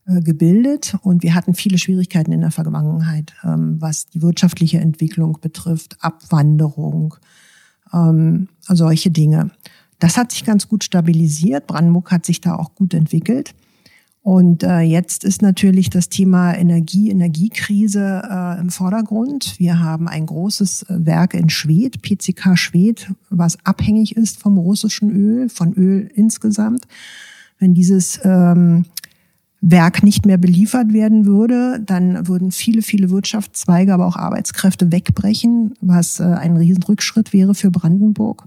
äh, 0.05 0.21
gebildet 0.21 0.95
und 1.03 1.23
wir 1.23 1.35
hatten 1.35 1.53
viele 1.53 1.77
Schwierigkeiten 1.77 2.31
in 2.31 2.41
der 2.41 2.51
Vergangenheit, 2.51 3.33
ähm, 3.43 3.77
was 3.79 4.07
die 4.07 4.21
wirtschaftliche 4.21 4.79
Entwicklung 4.79 5.37
betrifft, 5.41 5.97
Abwanderung, 5.99 7.15
ähm, 7.93 8.49
solche 8.67 9.11
Dinge. 9.11 9.51
Das 9.99 10.15
hat 10.15 10.31
sich 10.31 10.45
ganz 10.45 10.67
gut 10.69 10.83
stabilisiert. 10.83 11.67
Brandenburg 11.67 12.11
hat 12.11 12.25
sich 12.25 12.39
da 12.39 12.55
auch 12.55 12.73
gut 12.73 12.93
entwickelt. 12.93 13.53
Und 14.21 14.63
äh, 14.63 14.81
jetzt 14.81 15.23
ist 15.23 15.41
natürlich 15.41 15.89
das 15.89 16.09
Thema 16.09 16.53
Energie, 16.53 17.09
Energiekrise 17.09 18.21
äh, 18.29 18.59
im 18.59 18.69
Vordergrund. 18.69 19.55
Wir 19.57 19.79
haben 19.79 20.07
ein 20.09 20.25
großes 20.25 20.83
äh, 20.83 21.05
Werk 21.05 21.33
in 21.33 21.49
Schwedt, 21.49 22.01
PCK 22.01 22.57
Schwedt, 22.57 23.11
was 23.29 23.57
abhängig 23.63 24.17
ist 24.17 24.39
vom 24.39 24.57
russischen 24.57 25.09
Öl, 25.09 25.49
von 25.49 25.73
Öl 25.73 26.11
insgesamt. 26.13 26.85
Wenn 27.59 27.73
dieses 27.73 28.19
ähm, 28.23 28.85
Werk 29.61 30.03
nicht 30.03 30.25
mehr 30.25 30.37
beliefert 30.37 30.93
werden 30.93 31.25
würde, 31.25 31.81
dann 31.85 32.27
würden 32.27 32.51
viele, 32.51 32.81
viele 32.81 33.09
Wirtschaftszweige, 33.09 33.93
aber 33.93 34.05
auch 34.05 34.15
Arbeitskräfte 34.15 34.91
wegbrechen, 34.91 35.73
was 35.81 36.19
äh, 36.19 36.23
ein 36.23 36.57
Riesenrückschritt 36.57 37.31
wäre 37.31 37.55
für 37.55 37.71
Brandenburg. 37.71 38.45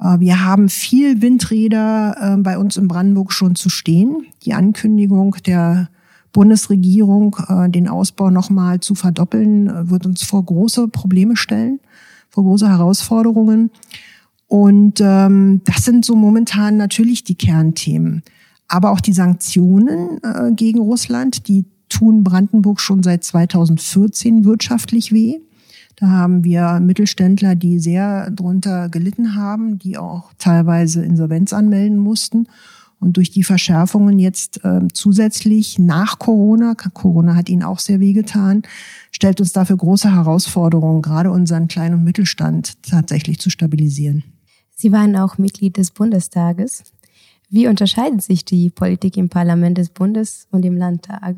Äh, 0.00 0.20
wir 0.20 0.44
haben 0.44 0.68
viel 0.68 1.22
Windräder 1.22 2.16
äh, 2.18 2.36
bei 2.42 2.58
uns 2.58 2.76
in 2.76 2.88
Brandenburg 2.88 3.32
schon 3.32 3.56
zu 3.56 3.68
stehen. 3.68 4.26
Die 4.44 4.54
Ankündigung 4.54 5.36
der 5.46 5.88
Bundesregierung, 6.32 7.34
den 7.68 7.88
Ausbau 7.88 8.28
nochmal 8.28 8.80
zu 8.80 8.94
verdoppeln, 8.94 9.88
wird 9.88 10.04
uns 10.04 10.22
vor 10.22 10.44
große 10.44 10.88
Probleme 10.88 11.34
stellen, 11.34 11.80
vor 12.28 12.44
große 12.44 12.68
Herausforderungen. 12.68 13.70
Und 14.46 15.00
ähm, 15.00 15.62
das 15.64 15.84
sind 15.84 16.04
so 16.04 16.14
momentan 16.14 16.76
natürlich 16.76 17.24
die 17.24 17.36
Kernthemen. 17.36 18.22
Aber 18.68 18.90
auch 18.90 19.00
die 19.00 19.12
Sanktionen 19.12 20.20
äh, 20.22 20.52
gegen 20.52 20.80
Russland, 20.80 21.48
die 21.48 21.64
tun 21.88 22.24
Brandenburg 22.24 22.80
schon 22.80 23.02
seit 23.02 23.24
2014 23.24 24.44
wirtschaftlich 24.44 25.12
weh. 25.12 25.40
Da 25.96 26.08
haben 26.08 26.44
wir 26.44 26.78
Mittelständler, 26.80 27.54
die 27.54 27.78
sehr 27.78 28.30
drunter 28.30 28.90
gelitten 28.90 29.34
haben, 29.34 29.78
die 29.78 29.96
auch 29.96 30.32
teilweise 30.38 31.02
Insolvenz 31.02 31.54
anmelden 31.54 31.96
mussten. 31.96 32.48
Und 32.98 33.16
durch 33.16 33.30
die 33.30 33.44
Verschärfungen 33.44 34.18
jetzt 34.18 34.64
äh, 34.64 34.80
zusätzlich 34.92 35.78
nach 35.78 36.18
Corona, 36.18 36.74
Corona 36.74 37.34
hat 37.34 37.48
ihnen 37.48 37.62
auch 37.62 37.78
sehr 37.78 38.00
wehgetan, 38.00 38.62
stellt 39.10 39.40
uns 39.40 39.52
dafür 39.52 39.76
große 39.76 40.14
Herausforderungen, 40.14 41.02
gerade 41.02 41.30
unseren 41.30 41.68
kleinen 41.68 41.96
und 41.96 42.04
Mittelstand 42.04 42.82
tatsächlich 42.82 43.38
zu 43.38 43.50
stabilisieren. 43.50 44.24
Sie 44.74 44.92
waren 44.92 45.16
auch 45.16 45.38
Mitglied 45.38 45.76
des 45.76 45.90
Bundestages. 45.90 46.84
Wie 47.48 47.68
unterscheidet 47.68 48.22
sich 48.22 48.44
die 48.44 48.70
Politik 48.70 49.16
im 49.16 49.28
Parlament 49.28 49.78
des 49.78 49.90
Bundes 49.90 50.46
und 50.50 50.64
im 50.64 50.76
Landtag? 50.76 51.36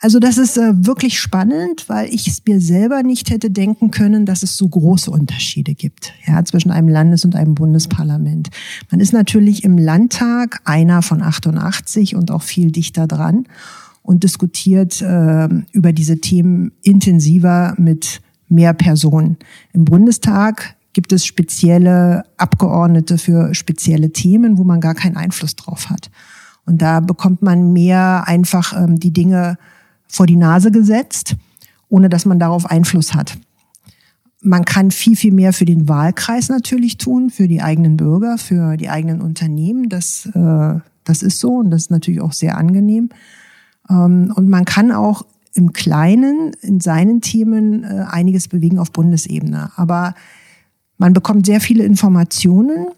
Also 0.00 0.18
das 0.18 0.36
ist 0.36 0.58
äh, 0.58 0.72
wirklich 0.86 1.18
spannend, 1.18 1.88
weil 1.88 2.12
ich 2.12 2.28
es 2.28 2.42
mir 2.46 2.60
selber 2.60 3.02
nicht 3.02 3.30
hätte 3.30 3.50
denken 3.50 3.90
können, 3.90 4.26
dass 4.26 4.42
es 4.42 4.56
so 4.56 4.68
große 4.68 5.10
Unterschiede 5.10 5.74
gibt 5.74 6.12
ja, 6.26 6.44
zwischen 6.44 6.70
einem 6.70 6.88
Landes- 6.88 7.24
und 7.24 7.34
einem 7.34 7.54
Bundesparlament. 7.54 8.50
Man 8.90 9.00
ist 9.00 9.14
natürlich 9.14 9.64
im 9.64 9.78
Landtag 9.78 10.60
einer 10.64 11.00
von 11.00 11.22
88 11.22 12.14
und 12.14 12.30
auch 12.30 12.42
viel 12.42 12.72
dichter 12.72 13.06
dran 13.06 13.46
und 14.02 14.22
diskutiert 14.22 15.00
äh, 15.00 15.48
über 15.72 15.92
diese 15.92 16.20
Themen 16.20 16.72
intensiver 16.82 17.74
mit 17.78 18.20
mehr 18.48 18.74
Personen. 18.74 19.38
Im 19.72 19.86
Bundestag 19.86 20.76
gibt 20.92 21.12
es 21.12 21.24
spezielle 21.24 22.24
Abgeordnete 22.36 23.16
für 23.16 23.54
spezielle 23.54 24.12
Themen, 24.12 24.58
wo 24.58 24.64
man 24.64 24.80
gar 24.80 24.94
keinen 24.94 25.16
Einfluss 25.16 25.56
drauf 25.56 25.88
hat. 25.88 26.10
Und 26.66 26.82
da 26.82 27.00
bekommt 27.00 27.42
man 27.42 27.72
mehr 27.72 28.24
einfach 28.26 28.74
ähm, 28.76 29.00
die 29.00 29.12
Dinge 29.12 29.56
vor 30.08 30.26
die 30.26 30.36
Nase 30.36 30.70
gesetzt, 30.70 31.36
ohne 31.88 32.08
dass 32.08 32.26
man 32.26 32.38
darauf 32.38 32.66
Einfluss 32.66 33.14
hat. 33.14 33.38
Man 34.40 34.64
kann 34.64 34.90
viel, 34.90 35.16
viel 35.16 35.32
mehr 35.32 35.52
für 35.52 35.64
den 35.64 35.88
Wahlkreis 35.88 36.48
natürlich 36.48 36.98
tun, 36.98 37.30
für 37.30 37.48
die 37.48 37.62
eigenen 37.62 37.96
Bürger, 37.96 38.38
für 38.38 38.76
die 38.76 38.88
eigenen 38.88 39.20
Unternehmen. 39.20 39.88
Das, 39.88 40.26
äh, 40.26 40.80
das 41.04 41.22
ist 41.22 41.40
so 41.40 41.56
und 41.56 41.70
das 41.70 41.82
ist 41.82 41.90
natürlich 41.90 42.20
auch 42.20 42.32
sehr 42.32 42.56
angenehm. 42.56 43.08
Ähm, 43.88 44.32
und 44.34 44.48
man 44.48 44.64
kann 44.64 44.92
auch 44.92 45.24
im 45.54 45.72
Kleinen 45.72 46.52
in 46.60 46.80
seinen 46.80 47.22
Themen 47.22 47.82
äh, 47.82 48.04
einiges 48.08 48.48
bewegen 48.48 48.78
auf 48.78 48.92
Bundesebene. 48.92 49.70
Aber 49.76 50.14
man 50.98 51.12
bekommt 51.12 51.46
sehr 51.46 51.60
viele 51.60 51.84
Informationen, 51.84 52.88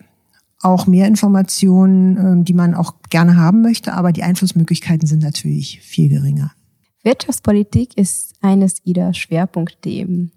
auch 0.60 0.86
mehr 0.86 1.06
Informationen, 1.06 2.16
ähm, 2.16 2.44
die 2.44 2.52
man 2.52 2.74
auch 2.74 2.94
gerne 3.10 3.36
haben 3.36 3.62
möchte, 3.62 3.94
aber 3.94 4.12
die 4.12 4.24
Einflussmöglichkeiten 4.24 5.06
sind 5.06 5.22
natürlich 5.22 5.80
viel 5.80 6.08
geringer. 6.08 6.52
Wirtschaftspolitik 7.08 7.96
ist 7.96 8.34
eines 8.42 8.84
Ihrer 8.84 9.14
Schwerpunktthemen. 9.14 10.30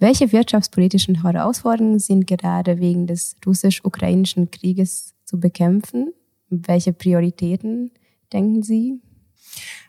Welche 0.00 0.32
wirtschaftspolitischen 0.32 1.22
Herausforderungen 1.22 2.00
sind 2.00 2.26
gerade 2.26 2.80
wegen 2.80 3.06
des 3.06 3.36
russisch-ukrainischen 3.46 4.50
Krieges 4.50 5.14
zu 5.24 5.38
bekämpfen? 5.38 6.12
Welche 6.48 6.92
Prioritäten 6.92 7.92
denken 8.32 8.64
Sie? 8.64 9.00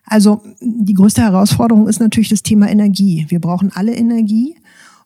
Also 0.05 0.43
die 0.61 0.93
größte 0.93 1.23
Herausforderung 1.23 1.87
ist 1.87 1.99
natürlich 1.99 2.29
das 2.29 2.43
Thema 2.43 2.69
Energie. 2.69 3.25
Wir 3.29 3.41
brauchen 3.41 3.71
alle 3.73 3.95
Energie. 3.95 4.55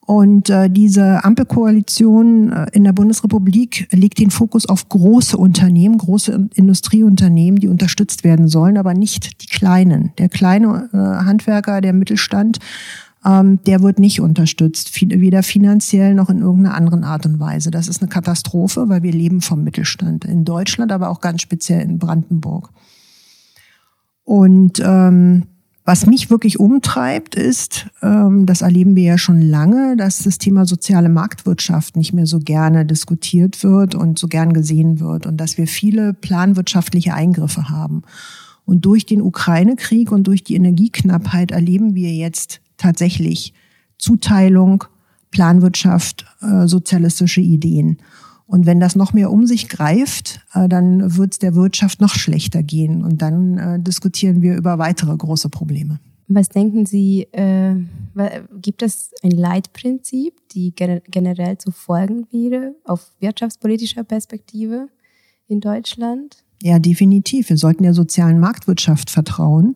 Und 0.06 0.52
äh, 0.52 0.70
diese 0.70 1.24
Ampelkoalition 1.24 2.52
äh, 2.52 2.68
in 2.74 2.84
der 2.84 2.94
Bundesrepublik 2.94 3.88
legt 3.92 4.20
den 4.20 4.30
Fokus 4.30 4.68
auf 4.68 4.88
große 4.88 5.36
Unternehmen, 5.36 5.98
große 5.98 6.50
Industrieunternehmen, 6.54 7.60
die 7.60 7.68
unterstützt 7.68 8.24
werden 8.24 8.48
sollen, 8.48 8.78
aber 8.78 8.94
nicht 8.94 9.42
die 9.42 9.48
kleinen. 9.48 10.12
Der 10.20 10.30
kleine 10.30 10.90
äh, 10.94 10.98
Handwerker, 10.98 11.82
der 11.82 11.94
Mittelstand, 11.94 12.60
ähm, 13.26 13.60
der 13.66 13.82
wird 13.82 13.98
nicht 13.98 14.22
unterstützt, 14.22 14.92
weder 15.02 15.42
finanziell 15.42 16.14
noch 16.14 16.30
in 16.30 16.40
irgendeiner 16.40 16.76
anderen 16.76 17.04
Art 17.04 17.26
und 17.26 17.40
Weise. 17.40 17.72
Das 17.72 17.88
ist 17.88 18.04
eine 18.04 18.10
Katastrophe, 18.10 18.88
weil 18.88 19.02
wir 19.02 19.12
leben 19.12 19.42
vom 19.42 19.64
Mittelstand 19.64 20.24
in 20.24 20.46
Deutschland, 20.46 20.92
aber 20.92 21.10
auch 21.10 21.20
ganz 21.20 21.42
speziell 21.42 21.82
in 21.82 21.98
Brandenburg. 21.98 22.70
Und 24.24 24.80
ähm, 24.84 25.48
was 25.86 26.08
mich 26.08 26.32
wirklich 26.32 26.60
umtreibt, 26.60 27.36
ist, 27.36 27.86
ähm, 28.02 28.48
das 28.48 28.64
erleben 28.64 28.96
wir 28.96 29.04
ja 29.04 29.18
schon 29.20 29.40
lange, 29.40 29.96
dass 29.96 30.24
das 30.24 30.40
Thema 30.40 30.66
soziale 30.66 31.10
Marktwirtschaft 31.10 31.96
nicht 31.96 32.12
mehr 32.12 32.26
so 32.26 32.40
gerne 32.40 32.88
diskutiert 32.88 33.64
wird 33.64 33.94
und 33.94 34.18
so 34.18 34.28
gern 34.28 34.54
gesehen 34.54 35.00
wird 35.00 35.28
und 35.28 35.38
dass 35.38 35.60
wir 35.60 35.68
viele 35.68 36.14
planwirtschaftliche 36.14 37.14
Eingriffe 37.14 37.70
haben. 37.70 38.02
Und 38.66 38.84
durch 38.86 39.06
den 39.06 39.22
Ukraine-Krieg 39.22 40.12
und 40.12 40.26
durch 40.26 40.44
die 40.44 40.56
Energieknappheit 40.56 41.52
erleben 41.52 41.94
wir 41.94 42.12
jetzt 42.12 42.62
tatsächlich 42.78 43.54
Zuteilung, 44.00 44.86
Planwirtschaft, 45.30 46.26
äh, 46.42 46.66
sozialistische 46.66 47.42
Ideen. 47.42 48.00
Und 48.48 48.66
wenn 48.66 48.80
das 48.80 48.96
noch 48.96 49.14
mehr 49.14 49.32
um 49.32 49.48
sich 49.48 49.70
greift, 49.70 50.42
äh, 50.54 50.70
dann 50.70 51.18
wird 51.18 51.34
es 51.34 51.40
der 51.40 51.56
Wirtschaft 51.56 52.00
noch 52.00 52.14
schlechter 52.14 52.62
gehen. 52.64 53.04
Und 53.04 53.22
dann 53.22 53.58
äh, 53.58 53.80
diskutieren 53.80 54.42
wir 54.42 54.56
über 54.56 54.78
weitere 54.78 55.16
große 55.16 55.50
Probleme. 55.50 56.00
Was 56.28 56.50
denken 56.50 56.86
Sie, 56.86 57.28
äh, 57.34 57.76
gibt 58.62 58.82
es 58.82 59.12
ein 59.22 59.32
Leitprinzip, 59.32 60.34
die 60.52 60.74
generell 60.76 61.58
zu 61.60 61.72
folgen 61.72 62.26
wäre, 62.32 62.74
auf 62.84 63.12
wirtschaftspolitischer 63.20 64.04
Perspektive 64.04 64.90
in 65.48 65.60
Deutschland? 65.60 66.44
Ja, 66.64 66.80
definitiv. 66.80 67.50
Wir 67.50 67.58
sollten 67.58 67.84
der 67.84 67.94
sozialen 67.94 68.40
Marktwirtschaft 68.40 69.12
vertrauen. 69.12 69.76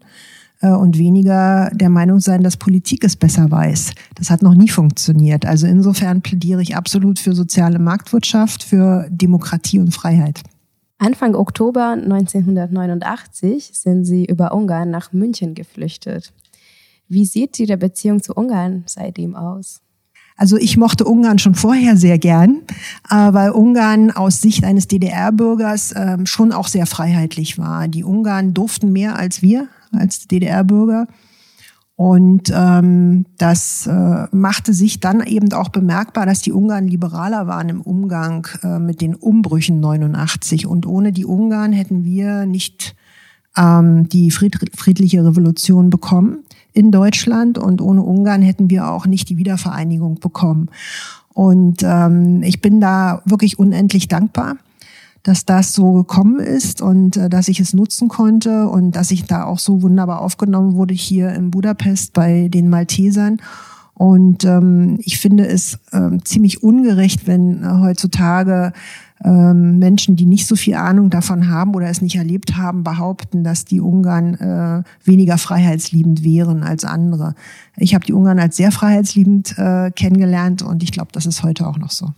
Äh, 0.62 0.70
und 0.70 0.98
weniger 0.98 1.72
der 1.74 1.89
Meinung 1.89 2.20
sein, 2.20 2.44
dass 2.44 2.58
Politik 2.58 3.04
es 3.04 3.16
besser 3.16 3.50
weiß. 3.50 3.94
Das 4.16 4.30
hat 4.30 4.42
noch 4.42 4.56
nie 4.56 4.70
funktioniert. 4.70 5.46
Also 5.46 5.68
insofern 5.68 6.22
plädiere 6.22 6.62
ich 6.62 6.75
absolut 6.75 7.20
für 7.20 7.34
soziale 7.34 7.80
Marktwirtschaft, 7.80 8.63
für 8.63 9.08
Demokratie 9.10 9.80
und 9.80 9.94
Freiheit. 9.94 10.42
Anfang 10.98 11.34
Oktober 11.36 11.92
1989 11.92 13.72
sind 13.74 14.04
Sie 14.04 14.25
über 14.25 14.54
Ungarn 14.54 14.92
nach 14.92 15.13
München 15.13 15.56
geflüchtet. 15.56 16.34
Wie 17.08 17.25
sieht 17.25 17.58
Ihre 17.60 17.78
Beziehung 17.78 18.22
zu 18.22 18.34
Ungarn 18.34 18.84
seitdem 18.86 19.36
aus? 19.36 19.82
Also 20.36 20.56
ich 20.58 20.78
mochte 20.78 21.04
Ungarn 21.06 21.39
schon 21.39 21.56
vorher 21.56 21.98
sehr 21.98 22.18
gern, 22.18 22.62
äh, 23.10 23.34
weil 23.34 23.51
Ungarn 23.51 24.12
aus 24.12 24.42
Sicht 24.42 24.63
eines 24.63 24.88
DDR-Bürgers 24.88 25.94
ähm, 25.98 26.25
schon 26.25 26.54
auch 26.54 26.68
sehr 26.68 26.86
freiheitlich 26.86 27.58
war. 27.58 27.88
Die 27.88 28.06
Ungarn 28.06 28.54
durften 28.54 28.94
mehr 28.94 29.18
als 29.18 29.42
wir, 29.42 29.68
als 29.91 30.27
DDR-Bürger. 30.27 31.08
Und 31.96 32.50
ähm, 32.55 33.25
das 33.38 33.86
äh, 33.86 34.27
machte 34.31 34.74
sich 34.74 35.01
dann 35.01 35.22
eben 35.22 35.51
auch 35.51 35.67
bemerkbar, 35.67 36.25
dass 36.25 36.41
die 36.41 36.53
Ungarn 36.53 36.88
liberaler 36.88 37.46
waren 37.48 37.67
im 37.67 37.81
Umgang 37.81 38.48
äh, 38.63 38.79
mit 38.79 39.01
den 39.01 39.15
Umbrüchen 39.15 39.81
89. 39.81 40.65
Und 40.65 40.86
ohne 40.86 41.12
die 41.12 41.25
Ungarn 41.25 41.74
hätten 41.74 42.05
wir 42.05 42.46
nicht 42.46 42.96
ähm, 43.58 44.08
die 44.08 44.31
friedliche 44.31 45.25
Revolution 45.25 45.89
bekommen 45.89 46.39
in 46.72 46.91
Deutschland 46.91 47.58
und 47.58 47.81
ohne 47.81 48.01
Ungarn 48.01 48.41
hätten 48.41 48.69
wir 48.69 48.88
auch 48.88 49.05
nicht 49.05 49.27
die 49.27 49.38
Wiedervereinigung 49.38 50.19
bekommen. 50.19 50.69
Und 51.34 51.84
ähm, 51.84 52.43
ich 52.43 52.62
bin 52.62 52.79
da 52.79 53.22
wirklich 53.25 53.60
unendlich 53.60 54.08
dankbar, 54.08 54.55
dass 55.23 55.45
das 55.45 55.73
so 55.73 55.93
gekommen 55.93 56.39
ist 56.39 56.81
und 56.81 57.17
äh, 57.17 57.29
dass 57.29 57.47
ich 57.47 57.59
es 57.59 57.73
nutzen 57.73 58.07
konnte 58.07 58.67
und 58.67 58.95
dass 58.95 59.11
ich 59.11 59.25
da 59.25 59.43
auch 59.45 59.59
so 59.59 59.81
wunderbar 59.81 60.21
aufgenommen 60.21 60.75
wurde 60.75 60.93
hier 60.93 61.33
in 61.33 61.51
Budapest 61.51 62.13
bei 62.13 62.47
den 62.49 62.69
Maltesern. 62.69 63.38
Und 63.93 64.45
ähm, 64.45 64.97
ich 65.01 65.19
finde 65.19 65.45
es 65.45 65.77
ähm, 65.91 66.23
ziemlich 66.23 66.63
ungerecht, 66.63 67.27
wenn 67.27 67.63
äh, 67.63 67.67
heutzutage 67.81 68.71
ähm, 69.25 69.77
Menschen, 69.79 70.15
die 70.15 70.25
nicht 70.25 70.47
so 70.47 70.55
viel 70.55 70.75
Ahnung 70.75 71.09
davon 71.09 71.49
haben 71.49 71.75
oder 71.75 71.89
es 71.89 72.01
nicht 72.01 72.15
erlebt 72.15 72.55
haben, 72.55 72.85
behaupten, 72.85 73.43
dass 73.43 73.65
die 73.65 73.81
Ungarn 73.81 74.35
äh, 74.35 74.83
weniger 75.03 75.38
freiheitsliebend 75.38 76.23
wären 76.23 76.63
als 76.63 76.85
andere. 76.85 77.35
Ich 77.75 77.93
habe 77.93 78.05
die 78.05 78.13
Ungarn 78.13 78.39
als 78.39 78.55
sehr 78.55 78.71
freiheitsliebend 78.71 79.57
äh, 79.57 79.91
kennengelernt 79.91 80.61
und 80.61 80.81
ich 80.81 80.93
glaube, 80.93 81.09
das 81.11 81.25
ist 81.25 81.43
heute 81.43 81.67
auch 81.67 81.77
noch 81.77 81.91
so. 81.91 82.13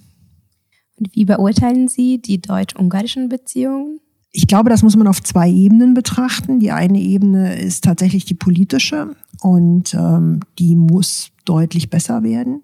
Wie 1.13 1.25
beurteilen 1.25 1.87
Sie 1.87 2.21
die 2.21 2.41
deutsch-ungarischen 2.41 3.29
Beziehungen? 3.29 3.99
Ich 4.31 4.47
glaube, 4.47 4.69
das 4.69 4.83
muss 4.83 4.95
man 4.95 5.07
auf 5.07 5.21
zwei 5.21 5.49
Ebenen 5.49 5.93
betrachten. 5.93 6.59
Die 6.59 6.71
eine 6.71 6.99
Ebene 6.99 7.59
ist 7.59 7.83
tatsächlich 7.83 8.23
die 8.25 8.33
politische 8.33 9.15
und 9.41 9.93
ähm, 9.93 10.39
die 10.57 10.75
muss 10.75 11.31
deutlich 11.43 11.89
besser 11.89 12.23
werden. 12.23 12.61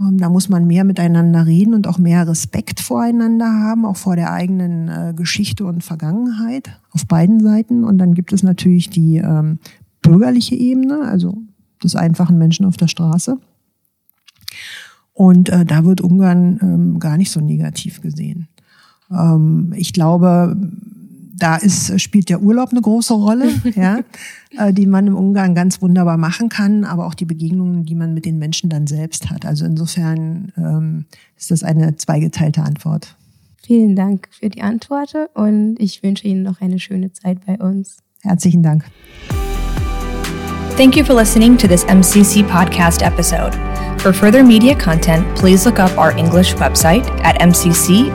Ähm, 0.00 0.18
da 0.18 0.30
muss 0.30 0.48
man 0.48 0.66
mehr 0.66 0.84
miteinander 0.84 1.46
reden 1.46 1.74
und 1.74 1.86
auch 1.86 1.98
mehr 1.98 2.26
Respekt 2.26 2.80
voreinander 2.80 3.52
haben, 3.52 3.84
auch 3.84 3.96
vor 3.96 4.16
der 4.16 4.32
eigenen 4.32 4.88
äh, 4.88 5.12
Geschichte 5.14 5.66
und 5.66 5.84
Vergangenheit 5.84 6.70
auf 6.92 7.06
beiden 7.06 7.40
Seiten. 7.40 7.84
Und 7.84 7.98
dann 7.98 8.14
gibt 8.14 8.32
es 8.32 8.42
natürlich 8.42 8.88
die 8.88 9.18
ähm, 9.18 9.58
bürgerliche 10.00 10.54
Ebene, 10.54 11.02
also 11.02 11.36
des 11.82 11.96
einfachen 11.96 12.38
Menschen 12.38 12.64
auf 12.64 12.76
der 12.76 12.88
Straße. 12.88 13.38
Und 15.18 15.48
äh, 15.48 15.64
da 15.64 15.84
wird 15.84 16.00
Ungarn 16.00 16.60
ähm, 16.62 17.00
gar 17.00 17.16
nicht 17.16 17.32
so 17.32 17.40
negativ 17.40 18.00
gesehen. 18.00 18.46
Ähm, 19.10 19.74
ich 19.76 19.92
glaube, 19.92 20.56
da 21.36 21.56
ist, 21.56 22.00
spielt 22.00 22.28
der 22.28 22.40
Urlaub 22.40 22.70
eine 22.70 22.80
große 22.80 23.14
Rolle, 23.14 23.50
ja, 23.74 23.98
äh, 24.56 24.72
die 24.72 24.86
man 24.86 25.08
im 25.08 25.16
Ungarn 25.16 25.56
ganz 25.56 25.82
wunderbar 25.82 26.18
machen 26.18 26.48
kann, 26.48 26.84
aber 26.84 27.04
auch 27.04 27.14
die 27.14 27.24
Begegnungen, 27.24 27.84
die 27.84 27.96
man 27.96 28.14
mit 28.14 28.26
den 28.26 28.38
Menschen 28.38 28.70
dann 28.70 28.86
selbst 28.86 29.28
hat. 29.28 29.44
Also 29.44 29.64
insofern 29.64 30.52
ähm, 30.56 31.06
ist 31.36 31.50
das 31.50 31.64
eine 31.64 31.96
zweigeteilte 31.96 32.62
Antwort. 32.62 33.16
Vielen 33.64 33.96
Dank 33.96 34.28
für 34.30 34.50
die 34.50 34.62
Antwort 34.62 35.14
und 35.34 35.80
ich 35.80 36.04
wünsche 36.04 36.28
Ihnen 36.28 36.44
noch 36.44 36.60
eine 36.60 36.78
schöne 36.78 37.12
Zeit 37.12 37.44
bei 37.44 37.58
uns. 37.58 37.96
Herzlichen 38.20 38.62
Dank. 38.62 38.84
Thank 40.76 40.94
you 40.96 41.04
for 41.04 41.16
listening 41.16 41.58
to 41.58 41.66
this 41.66 41.84
MCC 41.86 42.44
podcast 42.48 43.02
episode. 43.02 43.58
For 44.00 44.12
further 44.12 44.44
media 44.44 44.74
content, 44.74 45.36
please 45.36 45.66
look 45.66 45.78
up 45.78 45.96
our 45.98 46.16
English 46.16 46.54
website 46.54 47.04
at 47.24 47.40
mcc.hu/en 47.40 48.08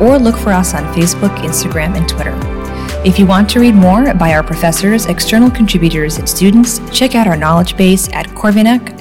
or 0.00 0.18
look 0.18 0.36
for 0.36 0.52
us 0.52 0.74
on 0.74 0.84
Facebook, 0.94 1.36
Instagram, 1.38 1.96
and 1.96 2.08
Twitter. 2.08 2.38
If 3.04 3.18
you 3.18 3.26
want 3.26 3.48
to 3.50 3.60
read 3.60 3.74
more 3.74 4.14
by 4.14 4.34
our 4.34 4.42
professors, 4.42 5.06
external 5.06 5.50
contributors, 5.50 6.18
and 6.18 6.28
students, 6.28 6.80
check 6.90 7.14
out 7.14 7.26
our 7.26 7.36
knowledge 7.36 7.76
base 7.76 8.08
at 8.12 8.26
corvinak.hu/en. 8.28 9.00